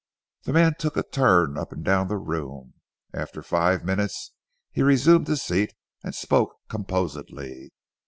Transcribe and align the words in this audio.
The 0.45 0.53
man 0.53 0.73
took 0.79 0.97
a 0.97 1.03
turn 1.03 1.59
up 1.59 1.71
and 1.71 1.85
down 1.85 2.07
the 2.07 2.17
room. 2.17 2.73
After 3.13 3.43
five 3.43 3.83
minutes 3.85 4.31
he 4.71 4.81
resumed 4.81 5.27
his 5.27 5.43
seat 5.43 5.75
and 6.03 6.15
spoke 6.15 6.55
composedly. 6.69 7.69